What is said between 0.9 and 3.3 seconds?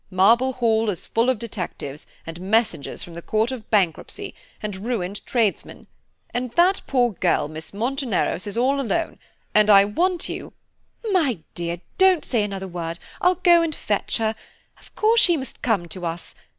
full of detectives, and messengers from the